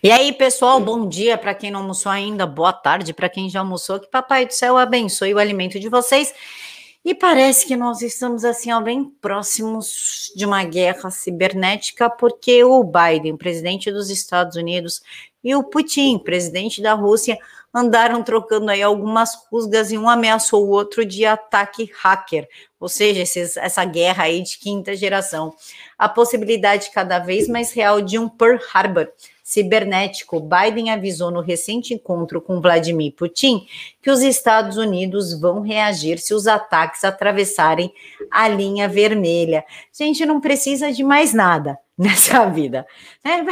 E 0.00 0.12
aí, 0.12 0.32
pessoal, 0.32 0.78
bom 0.78 1.08
dia 1.08 1.36
para 1.36 1.52
quem 1.52 1.72
não 1.72 1.80
almoçou 1.80 2.12
ainda, 2.12 2.46
boa 2.46 2.72
tarde 2.72 3.12
para 3.12 3.28
quem 3.28 3.50
já 3.50 3.58
almoçou. 3.58 3.98
Que 3.98 4.06
Papai 4.06 4.46
do 4.46 4.54
Céu 4.54 4.78
abençoe 4.78 5.34
o 5.34 5.40
alimento 5.40 5.80
de 5.80 5.88
vocês. 5.88 6.32
E 7.04 7.16
parece 7.16 7.66
que 7.66 7.76
nós 7.76 8.00
estamos 8.00 8.44
assim, 8.44 8.70
ó, 8.70 8.80
bem 8.80 9.04
próximos 9.20 10.30
de 10.36 10.46
uma 10.46 10.62
guerra 10.62 11.10
cibernética, 11.10 12.08
porque 12.08 12.62
o 12.62 12.84
Biden, 12.84 13.36
presidente 13.36 13.90
dos 13.90 14.08
Estados 14.08 14.56
Unidos, 14.56 15.02
e 15.42 15.52
o 15.56 15.64
Putin, 15.64 16.18
presidente 16.18 16.80
da 16.80 16.94
Rússia, 16.94 17.36
andaram 17.74 18.22
trocando 18.22 18.70
aí 18.70 18.82
algumas 18.82 19.30
rusgas 19.50 19.90
e 19.90 19.98
um 19.98 20.08
ameaçou 20.08 20.64
o 20.64 20.70
outro 20.70 21.04
de 21.04 21.26
ataque 21.26 21.90
hacker, 22.02 22.48
ou 22.78 22.88
seja, 22.88 23.22
esses, 23.22 23.56
essa 23.56 23.84
guerra 23.84 24.24
aí 24.24 24.42
de 24.42 24.58
quinta 24.58 24.94
geração. 24.94 25.52
A 25.98 26.08
possibilidade 26.08 26.90
cada 26.92 27.18
vez 27.18 27.48
mais 27.48 27.72
real 27.72 28.00
de 28.00 28.16
um 28.16 28.28
Pearl 28.28 28.58
Harbor 28.72 29.08
cibernético, 29.48 30.38
Biden 30.38 30.90
avisou 30.90 31.30
no 31.30 31.40
recente 31.40 31.94
encontro 31.94 32.38
com 32.38 32.60
Vladimir 32.60 33.14
Putin 33.14 33.66
que 34.02 34.10
os 34.10 34.20
Estados 34.20 34.76
Unidos 34.76 35.40
vão 35.40 35.62
reagir 35.62 36.18
se 36.18 36.34
os 36.34 36.46
ataques 36.46 37.02
atravessarem 37.02 37.90
a 38.30 38.46
linha 38.46 38.86
vermelha. 38.86 39.64
Gente, 39.90 40.26
não 40.26 40.38
precisa 40.38 40.92
de 40.92 41.02
mais 41.02 41.32
nada 41.32 41.78
nessa 41.96 42.44
vida. 42.44 42.86
É, 43.24 43.42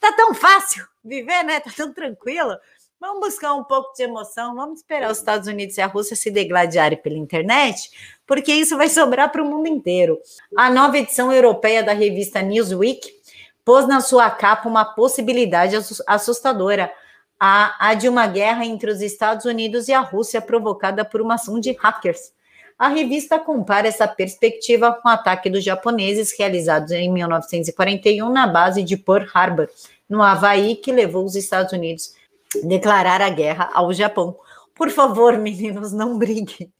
tá 0.00 0.12
tão 0.16 0.34
fácil 0.34 0.84
viver, 1.04 1.44
né? 1.44 1.60
Tá 1.60 1.70
tão 1.70 1.92
tranquilo. 1.92 2.56
Vamos 2.98 3.20
buscar 3.20 3.54
um 3.54 3.62
pouco 3.62 3.92
de 3.94 4.02
emoção, 4.02 4.56
vamos 4.56 4.80
esperar 4.80 5.10
os 5.10 5.18
Estados 5.18 5.46
Unidos 5.46 5.76
e 5.76 5.80
a 5.80 5.86
Rússia 5.86 6.16
se 6.16 6.32
degladiarem 6.32 6.98
pela 7.00 7.16
internet, 7.16 7.90
porque 8.26 8.52
isso 8.52 8.76
vai 8.76 8.88
sobrar 8.88 9.30
para 9.30 9.42
o 9.42 9.48
mundo 9.48 9.68
inteiro. 9.68 10.18
A 10.56 10.68
nova 10.68 10.98
edição 10.98 11.32
europeia 11.32 11.82
da 11.82 11.92
revista 11.92 12.42
Newsweek 12.42 13.21
pôs 13.64 13.86
na 13.86 14.00
sua 14.00 14.30
capa 14.30 14.68
uma 14.68 14.84
possibilidade 14.84 15.76
assustadora, 16.06 16.92
a, 17.38 17.88
a 17.88 17.94
de 17.94 18.08
uma 18.08 18.26
guerra 18.26 18.64
entre 18.64 18.90
os 18.90 19.00
Estados 19.00 19.44
Unidos 19.46 19.88
e 19.88 19.92
a 19.92 20.00
Rússia 20.00 20.40
provocada 20.40 21.04
por 21.04 21.20
uma 21.20 21.34
ação 21.34 21.58
de 21.58 21.72
hackers. 21.72 22.32
A 22.78 22.88
revista 22.88 23.38
compara 23.38 23.86
essa 23.86 24.08
perspectiva 24.08 24.92
com 24.92 25.08
o 25.08 25.12
ataque 25.12 25.48
dos 25.50 25.62
japoneses 25.62 26.36
realizados 26.36 26.90
em 26.92 27.12
1941 27.12 28.28
na 28.30 28.46
base 28.46 28.82
de 28.82 28.96
Pearl 28.96 29.26
Harbor, 29.32 29.68
no 30.08 30.22
Havaí, 30.22 30.76
que 30.76 30.90
levou 30.90 31.24
os 31.24 31.36
Estados 31.36 31.72
Unidos 31.72 32.14
a 32.56 32.66
declarar 32.66 33.20
a 33.22 33.28
guerra 33.28 33.70
ao 33.72 33.92
Japão. 33.92 34.36
Por 34.74 34.90
favor, 34.90 35.38
meninos, 35.38 35.92
não 35.92 36.18
briguem. 36.18 36.72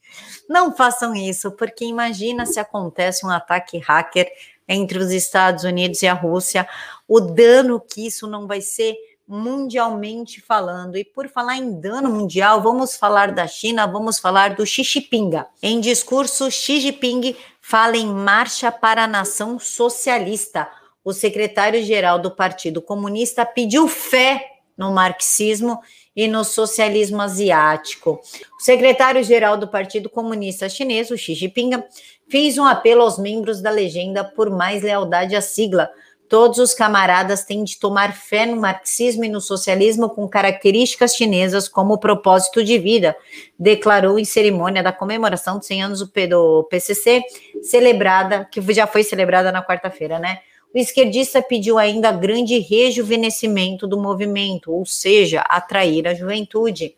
Não 0.49 0.75
façam 0.75 1.15
isso, 1.15 1.53
porque 1.53 1.85
imagina 1.85 2.47
se 2.47 2.59
acontece 2.61 3.25
um 3.25 3.31
ataque 3.31 3.79
hacker 3.79 4.31
entre 4.69 4.99
os 4.99 5.11
Estados 5.11 5.65
Unidos 5.65 6.03
e 6.03 6.07
a 6.07 6.15
Rússia, 6.15 6.69
o 7.07 7.21
dano 7.21 7.81
que 7.81 8.07
isso 8.07 8.27
não 8.27 8.47
vai 8.47 8.61
ser 8.61 8.97
mundialmente 9.27 10.41
falando. 10.41 10.97
E 10.97 11.05
por 11.05 11.29
falar 11.29 11.57
em 11.57 11.81
dano 11.81 12.11
mundial, 12.11 12.61
vamos 12.61 12.97
falar 12.97 13.33
da 13.33 13.47
China, 13.47 13.87
vamos 13.87 14.19
falar 14.19 14.55
do 14.55 14.67
Xi 14.67 14.83
Jinping. 14.83 15.43
Em 15.63 15.81
discurso, 15.81 16.51
Xi 16.51 16.81
Jinping 16.81 17.35
fala 17.61 17.97
em 17.97 18.07
marcha 18.07 18.71
para 18.71 19.05
a 19.05 19.09
nação 19.09 19.59
socialista. 19.59 20.69
O 21.05 21.13
secretário-geral 21.13 22.19
do 22.19 22.31
Partido 22.31 22.83
Comunista 22.83 23.45
pediu 23.45 23.89
fé 23.89 24.52
no 24.77 24.93
marxismo 24.93 25.81
e 26.15 26.29
no 26.29 26.45
socialismo 26.45 27.21
asiático. 27.23 28.21
O 28.59 28.63
secretário-geral 28.63 29.57
do 29.57 29.69
Partido 29.69 30.11
Comunista 30.11 30.69
Chinês, 30.69 31.11
o 31.11 31.17
Xi 31.17 31.35
Jinping, 31.35 31.83
fez 32.29 32.59
um 32.59 32.65
apelo 32.65 33.03
aos 33.03 33.19
membros 33.19 33.61
da 33.61 33.71
legenda 33.71 34.25
por 34.25 34.51
mais 34.51 34.83
lealdade 34.83 35.37
à 35.37 35.41
sigla. 35.41 35.91
Todos 36.29 36.59
os 36.59 36.73
camaradas 36.73 37.45
têm 37.45 37.63
de 37.63 37.79
tomar 37.79 38.15
fé 38.15 38.47
no 38.47 38.57
marxismo 38.57 39.23
e 39.23 39.29
no 39.29 39.39
socialismo 39.39 40.09
com 40.09 40.27
características 40.27 41.15
chinesas 41.15 41.69
como 41.69 41.99
propósito 41.99 42.65
de 42.65 42.79
vida, 42.79 43.15
declarou 43.59 44.19
em 44.19 44.25
cerimônia 44.25 44.83
da 44.83 44.93
comemoração 44.93 45.59
de 45.59 45.67
100 45.67 45.83
anos 45.83 46.01
do 46.01 46.65
PCC, 46.71 47.23
celebrada, 47.63 48.49
que 48.51 48.63
já 48.73 48.87
foi 48.87 49.03
celebrada 49.03 49.53
na 49.53 49.63
quarta-feira, 49.63 50.19
né? 50.19 50.39
O 50.75 50.79
esquerdista 50.79 51.43
pediu 51.43 51.79
ainda 51.79 52.11
grande 52.11 52.59
rejuvenescimento 52.59 53.87
do 53.87 54.01
movimento, 54.01 54.73
ou 54.73 54.87
seja, 54.87 55.43
atrair 55.43 56.09
a 56.09 56.15
juventude. 56.15 56.95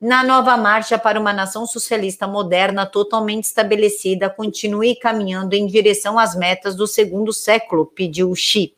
Na 0.00 0.24
nova 0.24 0.56
marcha 0.56 0.98
para 0.98 1.20
uma 1.20 1.30
nação 1.30 1.66
socialista 1.66 2.26
moderna 2.26 2.86
totalmente 2.86 3.44
estabelecida, 3.44 4.30
continue 4.30 4.96
caminhando 4.96 5.52
em 5.52 5.66
direção 5.66 6.18
às 6.18 6.34
metas 6.34 6.74
do 6.74 6.86
segundo 6.86 7.34
século, 7.34 7.84
pediu 7.84 8.34
Xi. 8.34 8.74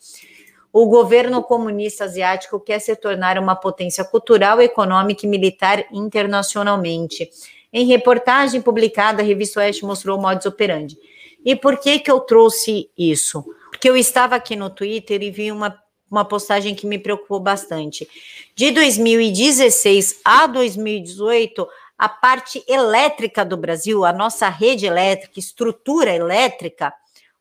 O 0.73 0.87
governo 0.87 1.41
comunista 1.45 2.05
asiático 2.05 2.59
quer 2.59 2.81
se 2.81 2.97
tornar 2.97 3.39
uma 3.39 3.55
potência 3.55 4.03
cultural, 4.05 4.61
econômica 4.61 5.25
e 5.25 5.29
militar 5.29 5.85
internacionalmente. 5.93 7.31
Em 7.73 7.87
reportagem 7.87 8.61
publicada, 8.61 9.23
a 9.23 9.25
revista 9.25 9.61
Oeste 9.61 9.85
mostrou 9.85 10.19
o 10.19 10.21
modus 10.21 10.47
operandi. 10.47 10.99
E 11.45 11.55
por 11.55 11.79
que 11.79 12.01
que 12.01 12.11
eu 12.11 12.19
trouxe 12.19 12.91
isso? 12.99 13.45
Porque 13.83 13.91
eu 13.91 13.97
estava 13.97 14.37
aqui 14.37 14.55
no 14.55 14.71
Twitter 14.71 15.21
e 15.25 15.31
vi 15.33 15.51
uma, 15.51 15.77
uma 16.09 16.25
postagem 16.25 16.73
que 16.73 16.87
me 16.87 17.01
preocupou 17.01 17.41
bastante. 17.41 18.09
De 18.55 18.71
2016 18.71 20.21
a 20.25 20.47
2018, 20.47 21.67
a 21.99 22.09
parte 22.09 22.63
elétrica 22.69 23.45
do 23.45 23.57
Brasil, 23.57 24.05
a 24.05 24.13
nossa 24.13 24.49
rede 24.49 24.87
elétrica, 24.87 25.41
estrutura 25.41 26.15
elétrica, 26.15 26.95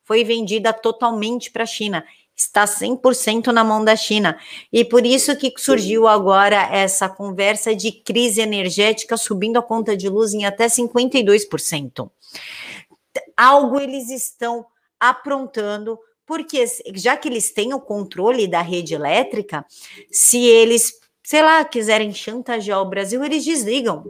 foi 0.03 0.24
vendida 0.24 0.74
totalmente 0.74 1.52
para 1.52 1.62
a 1.62 1.68
China. 1.68 2.03
Está 2.35 2.66
100% 2.66 3.52
na 3.52 3.63
mão 3.63 3.85
da 3.85 3.96
China. 3.96 4.35
E 4.73 4.84
por 4.84 5.06
isso 5.06 5.38
que 5.38 5.53
surgiu 5.56 6.08
agora 6.08 6.75
essa 6.75 7.08
conversa 7.08 7.75
de 7.75 7.91
crise 7.91 8.41
energética 8.41 9.16
subindo 9.16 9.58
a 9.58 9.62
conta 9.62 9.96
de 9.96 10.09
luz 10.09 10.34
em 10.34 10.44
até 10.44 10.66
52%. 10.66 12.09
Algo 13.38 13.79
eles 13.79 14.09
estão 14.09 14.66
aprontando 15.00 16.00
porque 16.31 16.63
já 16.95 17.17
que 17.17 17.27
eles 17.27 17.51
têm 17.51 17.73
o 17.73 17.81
controle 17.81 18.47
da 18.47 18.61
rede 18.61 18.93
elétrica, 18.93 19.65
se 20.09 20.41
eles, 20.41 20.97
sei 21.21 21.41
lá, 21.41 21.65
quiserem 21.65 22.13
chantagear 22.13 22.79
o 22.81 22.89
Brasil, 22.89 23.21
eles 23.21 23.43
desligam 23.43 24.09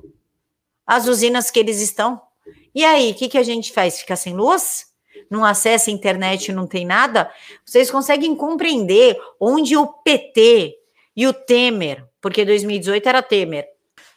as 0.86 1.08
usinas 1.08 1.50
que 1.50 1.60
eles 1.60 1.82
estão. 1.82 2.22
E 2.76 2.86
aí, 2.86 3.10
o 3.10 3.16
que, 3.16 3.28
que 3.28 3.40
a 3.40 3.44
gente 3.44 3.74
faz? 3.74 4.02
Fica 4.02 4.16
sem 4.16 4.36
luz? 4.36 4.86
Não 5.32 5.44
acessa 5.44 5.90
a 5.90 5.94
internet, 5.94 6.54
não 6.54 6.68
tem 6.68 6.86
nada? 6.86 7.28
Vocês 7.66 7.90
conseguem 7.90 8.36
compreender 8.36 9.20
onde 9.40 9.76
o 9.76 9.88
PT 9.88 10.78
e 11.16 11.26
o 11.26 11.34
Temer, 11.34 12.06
porque 12.22 12.46
2018 12.46 13.10
era 13.10 13.24
Temer, 13.24 13.68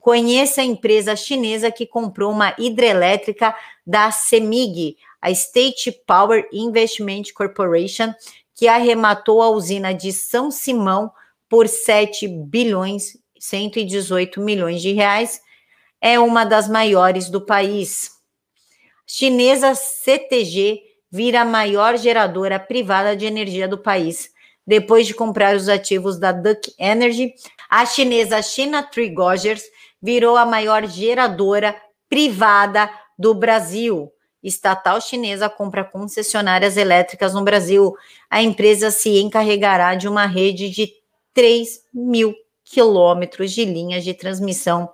Conheça 0.00 0.62
a 0.62 0.64
empresa 0.64 1.14
chinesa 1.14 1.70
que 1.70 1.86
comprou 1.86 2.32
uma 2.32 2.52
hidrelétrica 2.58 3.54
da 3.86 4.10
CEMIG, 4.10 4.96
a 5.20 5.30
State 5.30 5.92
Power 6.06 6.48
Investment 6.52 7.32
Corporation, 7.34 8.12
que 8.56 8.66
arrematou 8.66 9.42
a 9.42 9.50
usina 9.50 9.92
de 9.92 10.12
São 10.12 10.50
Simão 10.50 11.12
por 11.48 11.68
7 11.68 12.26
bilhões 12.26 13.12
118 13.38 14.40
milhões 14.40 14.82
de 14.82 14.92
reais, 14.92 15.40
é 16.00 16.18
uma 16.18 16.44
das 16.44 16.68
maiores 16.68 17.30
do 17.30 17.40
país. 17.40 18.12
Chinesa 19.06 19.74
CTG 19.74 20.82
vira 21.10 21.42
a 21.42 21.44
maior 21.44 21.96
geradora 21.96 22.58
privada 22.58 23.16
de 23.16 23.24
energia 23.24 23.68
do 23.68 23.78
país. 23.78 24.30
Depois 24.66 25.06
de 25.06 25.14
comprar 25.14 25.54
os 25.54 25.68
ativos 25.68 26.18
da 26.18 26.32
Duck 26.32 26.74
Energy, 26.78 27.32
a 27.70 27.86
chinesa 27.86 28.42
China 28.42 28.82
Tree 28.82 29.10
Gogers 29.10 29.62
virou 30.02 30.36
a 30.36 30.44
maior 30.44 30.86
geradora 30.86 31.76
privada 32.08 32.90
do 33.18 33.34
Brasil 33.34 34.10
estatal 34.46 35.00
chinesa 35.00 35.48
compra 35.48 35.84
concessionárias 35.84 36.76
elétricas 36.76 37.34
no 37.34 37.42
Brasil. 37.42 37.94
A 38.30 38.42
empresa 38.42 38.90
se 38.90 39.18
encarregará 39.20 39.94
de 39.94 40.08
uma 40.08 40.26
rede 40.26 40.70
de 40.70 40.92
3 41.34 41.82
mil 41.92 42.34
quilômetros 42.64 43.52
de 43.52 43.64
linhas 43.64 44.04
de 44.04 44.14
transmissão 44.14 44.88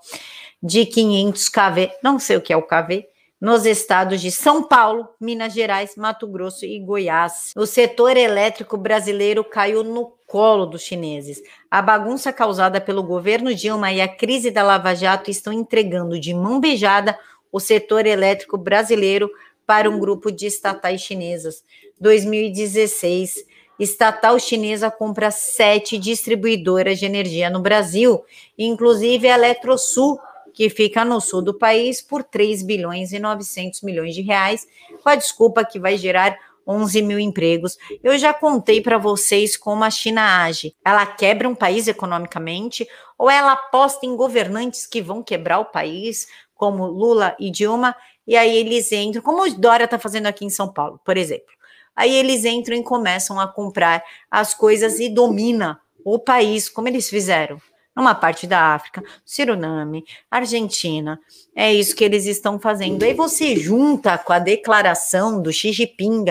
de 0.62 0.87
500 0.87 1.49
kV. 1.49 1.93
Não 2.02 2.19
sei 2.19 2.37
o 2.37 2.40
que 2.40 2.52
é 2.52 2.56
o 2.56 2.62
kV, 2.62 3.06
nos 3.40 3.66
estados 3.66 4.20
de 4.20 4.31
São 4.31 4.62
Paulo, 4.62 5.08
Minas 5.20 5.52
Gerais, 5.52 5.96
Mato 5.96 6.28
Grosso 6.28 6.64
e 6.64 6.78
Goiás. 6.78 7.50
O 7.56 7.66
setor 7.66 8.16
elétrico 8.16 8.76
brasileiro 8.76 9.43
caiu 9.43 9.82
no 9.82 10.12
colo 10.28 10.64
dos 10.64 10.82
chineses. 10.82 11.43
A 11.70 11.82
bagunça 11.82 12.32
causada 12.32 12.81
pelo 12.81 13.02
governo 13.02 13.52
Dilma 13.54 13.93
e 13.93 14.00
a 14.00 14.06
crise 14.06 14.50
da 14.50 14.62
Lava 14.62 14.94
Jato 14.94 15.31
estão 15.31 15.52
entregando 15.52 16.20
de 16.20 16.32
mão 16.32 16.60
beijada 16.60 17.19
o 17.52 17.60
setor 17.60 18.06
elétrico 18.06 18.56
brasileiro 18.56 19.31
para 19.66 19.88
um 19.88 20.00
grupo 20.00 20.32
de 20.32 20.46
estatais 20.46 21.02
chinesas. 21.02 21.62
2016, 22.00 23.44
estatal 23.78 24.38
chinesa 24.38 24.90
compra 24.90 25.31
sete 25.31 25.99
distribuidoras 25.99 26.99
de 26.99 27.06
energia 27.06 27.50
no 27.50 27.60
Brasil, 27.60 28.25
inclusive 28.58 29.28
a 29.28 29.34
Eletrosul, 29.34 30.19
que 30.52 30.69
fica 30.69 31.04
no 31.04 31.20
sul 31.20 31.43
do 31.43 31.54
país, 31.54 32.00
por 32.00 32.22
3 32.22 32.62
bilhões 32.62 33.12
e 33.12 33.19
900 33.19 33.82
milhões 33.82 34.14
de 34.14 34.22
reais, 34.22 34.66
com 35.02 35.08
a 35.08 35.14
desculpa 35.14 35.64
que 35.64 35.78
vai 35.78 35.96
gerar 35.96 36.38
11 36.66 37.02
mil 37.02 37.19
empregos. 37.19 37.76
Eu 38.02 38.16
já 38.19 38.32
contei 38.32 38.81
para 38.81 38.99
vocês 38.99 39.56
como 39.56 39.82
a 39.84 39.90
China 39.90 40.44
age. 40.44 40.75
Ela 40.84 41.06
quebra 41.06 41.49
um 41.49 41.54
país 41.54 41.88
economicamente 41.88 42.87
ou 43.19 43.31
ela 43.31 43.52
aposta 43.52 44.06
em 44.06 44.16
governantes 44.16 44.87
que 44.87 45.02
vão 45.02 45.22
quebrar 45.22 45.58
o 45.58 45.66
país, 45.66 46.26
como 46.62 46.87
Lula 46.87 47.35
e 47.41 47.50
Dilma, 47.50 47.93
e 48.25 48.37
aí 48.37 48.56
eles 48.56 48.93
entram, 48.93 49.20
como 49.20 49.43
o 49.43 49.53
Dória 49.53 49.82
está 49.82 49.99
fazendo 49.99 50.29
aqui 50.29 50.44
em 50.44 50.49
São 50.49 50.73
Paulo, 50.73 51.00
por 51.05 51.17
exemplo. 51.17 51.53
Aí 51.97 52.14
eles 52.14 52.44
entram 52.44 52.76
e 52.76 52.85
começam 52.85 53.41
a 53.41 53.49
comprar 53.49 54.00
as 54.31 54.55
coisas 54.55 55.00
e 55.00 55.09
domina 55.09 55.81
o 56.05 56.20
país, 56.20 56.69
como 56.69 56.87
eles 56.87 57.11
fizeram 57.11 57.61
numa 57.97 58.14
parte 58.14 58.47
da 58.47 58.75
África, 58.75 59.03
Suriname, 59.25 60.05
Argentina. 60.31 61.19
É 61.53 61.75
isso 61.75 61.97
que 61.97 62.05
eles 62.05 62.26
estão 62.26 62.61
fazendo. 62.61 63.03
Aí 63.03 63.12
você 63.12 63.56
junta 63.56 64.17
com 64.17 64.32
a 64.32 64.38
declaração 64.38 65.43
do 65.43 65.53
Xi 65.53 65.73
Jinping, 65.73 66.26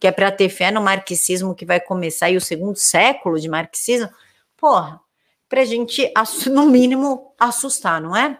que 0.00 0.08
é 0.08 0.10
para 0.10 0.32
ter 0.32 0.48
fé 0.48 0.72
no 0.72 0.82
marxismo 0.82 1.54
que 1.54 1.64
vai 1.64 1.78
começar 1.78 2.26
aí 2.26 2.36
o 2.36 2.40
segundo 2.40 2.76
século 2.76 3.38
de 3.38 3.48
marxismo. 3.48 4.10
Porra, 4.56 5.00
para 5.48 5.60
a 5.60 5.64
gente, 5.64 6.12
no 6.50 6.66
mínimo, 6.66 7.32
assustar, 7.38 8.00
não 8.00 8.16
é? 8.16 8.36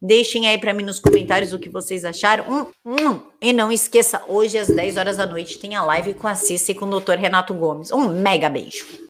Deixem 0.00 0.46
aí 0.46 0.58
para 0.58 0.72
mim 0.72 0.84
nos 0.84 1.00
comentários 1.00 1.52
o 1.52 1.58
que 1.58 1.68
vocês 1.68 2.04
acharam. 2.04 2.72
Um, 2.84 2.90
um, 2.90 3.20
e 3.40 3.52
não 3.52 3.72
esqueça, 3.72 4.22
hoje 4.28 4.56
às 4.56 4.68
10 4.68 4.96
horas 4.96 5.16
da 5.16 5.26
noite 5.26 5.58
tem 5.58 5.74
a 5.74 5.84
live 5.84 6.14
com 6.14 6.28
a 6.28 6.34
Cissa 6.34 6.72
e 6.72 6.74
com 6.74 6.86
o 6.86 7.00
Dr. 7.00 7.14
Renato 7.14 7.52
Gomes. 7.52 7.90
Um 7.90 8.08
mega 8.08 8.48
beijo. 8.48 8.86